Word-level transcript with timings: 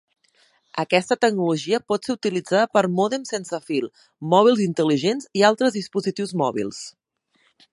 Aquesta 0.83 1.15
tecnologia 1.25 1.79
pot 1.91 2.07
ser 2.09 2.15
utilitzada 2.17 2.71
per 2.77 2.83
mòdems 2.99 3.33
sense 3.35 3.59
fil, 3.67 3.87
mòbils 4.35 4.63
intel·ligents 4.65 5.29
i 5.41 5.45
altres 5.51 5.77
dispositius 5.77 6.33
mòbils. 6.45 6.81